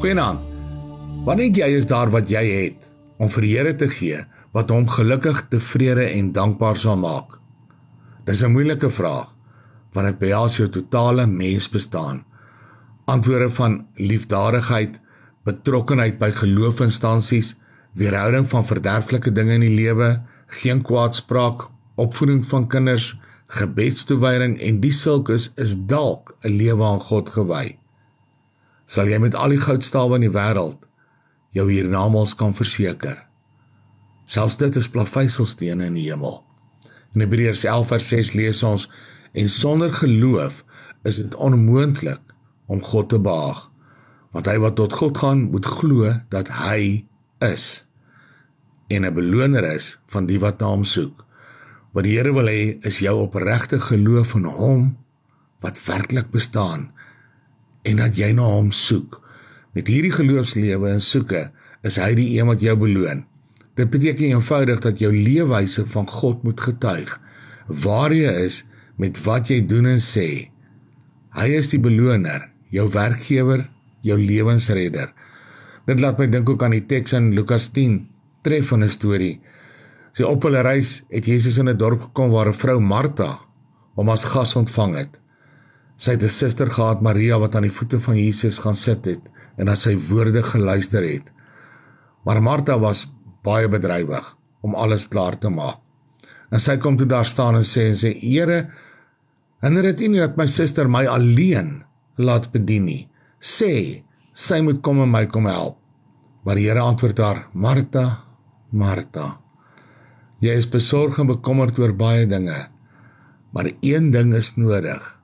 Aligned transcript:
Goeienaand. 0.00 0.40
Wanneer 1.26 1.58
jy 1.60 1.66
is 1.76 1.84
daar 1.84 2.08
wat 2.08 2.30
jy 2.32 2.40
het 2.40 2.86
om 3.20 3.28
vir 3.28 3.44
die 3.44 3.50
Here 3.52 3.72
te 3.76 3.88
gee 3.92 4.22
wat 4.56 4.70
hom 4.72 4.86
gelukkig, 4.88 5.42
tevrede 5.52 6.06
en 6.14 6.30
dankbaar 6.32 6.78
sal 6.80 6.96
maak? 6.96 7.34
Dis 8.24 8.40
'n 8.40 8.54
moeilike 8.54 8.88
vraag 8.88 9.28
want 9.92 10.06
dit 10.06 10.18
behels 10.18 10.56
jou 10.56 10.68
totale 10.68 11.26
mensbestaan. 11.26 12.24
Antwoorde 13.04 13.50
van 13.50 13.86
liefdadigheid, 13.94 15.00
betrokkenheid 15.44 16.18
by 16.18 16.30
geloofsinstansies, 16.30 17.56
weerhouding 17.92 18.48
van 18.48 18.64
verderflike 18.64 19.32
dinge 19.32 19.52
in 19.52 19.60
die 19.60 19.76
lewe, 19.84 20.22
geen 20.46 20.82
kwaadspraak, 20.82 21.68
opvoeding 21.96 22.46
van 22.46 22.68
kinders, 22.68 23.18
gebedstoewyding 23.46 24.60
en 24.60 24.80
die 24.80 24.92
sulkes 24.92 25.52
is 25.56 25.76
dalk 25.76 26.34
'n 26.40 26.56
lewe 26.56 26.84
aan 26.84 27.00
God 27.00 27.28
gewy 27.28 27.79
sal 28.90 29.06
jy 29.06 29.20
met 29.22 29.36
al 29.38 29.54
die 29.54 29.62
goudstawe 29.62 30.18
in 30.18 30.26
die 30.26 30.34
wêreld 30.34 30.80
jou 31.54 31.66
hiernamaals 31.70 32.34
kan 32.38 32.54
verseker. 32.54 33.18
Selfs 34.30 34.58
dit 34.58 34.76
is 34.78 34.90
plaveisselstene 34.90 35.86
in 35.90 35.98
die 35.98 36.08
hemel. 36.08 36.40
In 37.14 37.24
Hebreërs 37.24 37.64
11:6 37.66 38.34
lees 38.38 38.62
ons 38.66 38.88
en 39.32 39.48
sonder 39.50 39.92
geloof 39.94 40.62
is 41.06 41.18
dit 41.22 41.34
onmoontlik 41.34 42.34
om 42.66 42.82
God 42.82 43.08
te 43.08 43.18
behaag. 43.18 43.68
Want 44.30 44.46
hy 44.46 44.58
wat 44.62 44.76
tot 44.78 44.92
God 44.94 45.18
gaan, 45.18 45.48
moet 45.50 45.66
glo 45.66 46.12
dat 46.30 46.50
hy 46.62 47.06
is 47.42 47.84
en 48.90 49.06
'n 49.06 49.14
beloner 49.14 49.64
is 49.64 49.98
van 50.06 50.26
die 50.26 50.38
wat 50.38 50.58
na 50.60 50.66
hom 50.66 50.84
soek. 50.84 51.24
Wat 51.92 52.04
die 52.04 52.16
Here 52.18 52.32
wil 52.32 52.46
hê 52.46 52.78
is 52.86 52.98
jou 52.98 53.22
opregte 53.22 53.80
geloof 53.80 54.34
in 54.34 54.44
hom 54.44 54.96
wat 55.60 55.84
werklik 55.86 56.30
bestaan 56.30 56.92
en 57.82 57.96
dat 57.96 58.16
jy 58.16 58.32
na 58.36 58.46
hom 58.46 58.70
soek. 58.74 59.20
Met 59.76 59.88
hierdie 59.88 60.12
geloofslewe 60.12 60.90
en 60.90 61.00
soeke 61.00 61.48
is 61.86 61.96
hy 62.00 62.14
die 62.18 62.28
een 62.36 62.48
wat 62.50 62.62
jou 62.64 62.76
beloon. 62.76 63.24
Dit 63.78 63.90
beteken 63.90 64.34
eenvoudig 64.34 64.80
dat 64.84 64.98
jou 65.00 65.12
leefwyse 65.14 65.86
van 65.86 66.08
God 66.10 66.42
moet 66.44 66.60
getuig. 66.60 67.12
Waar 67.66 68.12
jy 68.12 68.32
is 68.44 68.64
met 69.00 69.20
wat 69.24 69.48
jy 69.48 69.62
doen 69.64 69.86
en 69.94 70.02
sê. 70.02 70.50
Hy 71.38 71.48
is 71.54 71.70
die 71.70 71.80
beloner, 71.80 72.48
jou 72.74 72.88
werkgewer, 72.90 73.68
jou 74.02 74.18
lewensredder. 74.18 75.12
Dit 75.86 76.02
laat 76.02 76.18
my 76.18 76.26
dink 76.28 76.50
ook 76.50 76.62
aan 76.66 76.74
die 76.74 76.84
teks 76.86 77.14
in 77.16 77.30
Lukas 77.36 77.70
10, 77.72 78.02
treffende 78.44 78.90
storie. 78.90 79.38
Sy 80.16 80.26
op 80.26 80.42
hulle 80.44 80.64
reis 80.66 81.04
het 81.08 81.26
Jesus 81.30 81.58
in 81.58 81.68
'n 81.68 81.78
dorp 81.78 82.00
gekom 82.10 82.30
waar 82.30 82.48
'n 82.48 82.60
vrou 82.62 82.80
Martha 82.80 83.38
hom 83.94 84.08
as 84.08 84.24
gas 84.24 84.56
ontvang 84.56 84.96
het. 84.96 85.19
Sy 86.00 86.14
het 86.16 86.22
'n 86.24 86.32
suster 86.32 86.70
gehad, 86.70 87.02
Maria, 87.02 87.38
wat 87.38 87.54
aan 87.54 87.68
die 87.68 87.76
voete 87.78 88.00
van 88.00 88.16
Jesus 88.16 88.58
gaan 88.58 88.74
sit 88.74 89.04
het 89.04 89.30
en 89.58 89.66
na 89.66 89.74
sy 89.74 89.96
woorde 90.08 90.42
geluister 90.42 91.02
het. 91.02 91.32
Maar 92.24 92.42
Martha 92.42 92.78
was 92.78 93.06
baie 93.42 93.68
bedrywig 93.68 94.36
om 94.62 94.74
alles 94.74 95.08
klaar 95.08 95.38
te 95.38 95.48
maak. 95.48 95.78
En 96.50 96.60
sy 96.60 96.76
kom 96.76 96.96
toe 96.96 97.06
daar 97.06 97.26
staan 97.26 97.54
en 97.54 97.64
sê 97.64 97.80
en 97.88 97.94
sê: 97.94 98.16
"Here, 98.20 98.70
hinder 99.60 99.82
dit 99.82 100.08
nie 100.08 100.20
dat 100.20 100.36
my 100.36 100.46
suster 100.46 100.88
my 100.88 101.06
alleen 101.06 101.84
laat 102.16 102.50
bedien 102.52 102.84
nie. 102.84 103.08
Sê 103.38 104.02
sy 104.32 104.60
moet 104.60 104.82
kom 104.82 105.02
en 105.02 105.10
my 105.10 105.26
kom 105.26 105.46
help." 105.46 105.76
Maar 106.44 106.54
die 106.54 106.68
Here 106.68 106.80
antwoord 106.80 107.18
haar: 107.18 107.48
"Martha, 107.52 108.24
Martha, 108.70 109.38
jy 110.40 110.56
is 110.56 110.68
besorg 110.68 111.18
en 111.18 111.26
bekommerd 111.26 111.78
oor 111.78 111.92
baie 111.92 112.26
dinge, 112.26 112.68
maar 113.52 113.70
een 113.80 114.10
ding 114.10 114.34
is 114.34 114.56
nodig." 114.56 115.19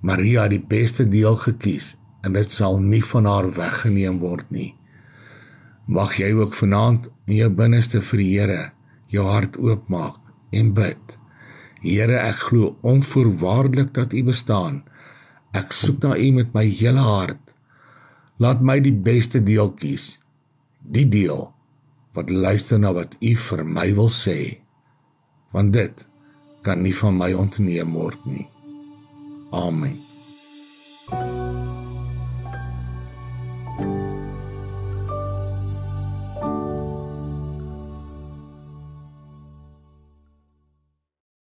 Maria 0.00 0.46
het 0.46 0.54
die 0.54 0.64
beste 0.64 1.04
deel 1.08 1.36
gekies 1.36 1.94
en 2.24 2.36
dit 2.36 2.50
sal 2.50 2.78
nie 2.80 3.02
van 3.04 3.26
haar 3.28 3.48
weggeneem 3.56 4.20
word 4.20 4.48
nie. 4.52 4.74
Mag 5.90 6.16
jy 6.20 6.30
ook 6.36 6.54
vanaand 6.54 7.08
in 7.26 7.36
jou 7.40 7.50
binneste 7.50 8.00
vir 8.04 8.22
die 8.22 8.30
Here 8.38 8.60
jou 9.10 9.26
hart 9.26 9.58
oopmaak 9.58 10.30
en 10.54 10.72
bid. 10.74 11.16
Here, 11.82 12.18
ek 12.20 12.44
glo 12.50 12.76
onvoorwaardelik 12.86 13.94
dat 13.96 14.14
U 14.14 14.22
bestaan. 14.28 14.82
Ek 15.56 15.72
soek 15.74 16.02
na 16.04 16.14
U 16.14 16.28
met 16.36 16.52
my 16.54 16.66
hele 16.68 17.02
hart. 17.02 17.54
Laat 18.40 18.62
my 18.62 18.78
die 18.84 18.94
beste 18.94 19.40
deel 19.42 19.72
kies. 19.80 20.20
Die 20.80 21.08
deel 21.08 21.48
wat 22.16 22.30
luister 22.30 22.78
na 22.78 22.92
wat 22.94 23.16
U 23.22 23.34
vir 23.48 23.64
my 23.64 23.88
wil 23.96 24.10
sê. 24.12 24.60
Want 25.54 25.74
dit 25.74 26.06
kan 26.66 26.82
nie 26.84 26.94
van 26.94 27.16
my 27.18 27.32
ontneem 27.34 27.94
word 27.96 28.24
nie. 28.28 28.46
Amen. 29.52 30.09